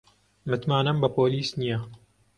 متمانەم 0.49 0.97
بە 1.03 1.09
پۆلیس 1.15 1.49
نییە. 1.59 1.79